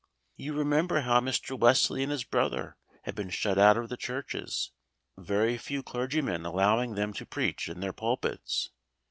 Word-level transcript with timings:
You 0.35 0.53
remember 0.55 1.01
how 1.01 1.19
Mr. 1.19 1.55
Wesley 1.55 2.01
and 2.01 2.11
his 2.11 2.23
brother 2.23 2.75
had 3.03 3.13
been 3.13 3.29
shut 3.29 3.59
out 3.59 3.77
of 3.77 3.87
the 3.89 3.97
churches, 3.97 4.71
very 5.15 5.59
few 5.59 5.83
clergymen 5.83 6.43
allowing 6.43 6.95
them 6.95 7.13
to 7.13 7.25
preach 7.27 7.69
in 7.69 7.81
their 7.81 7.93
pulpits. 7.93 8.71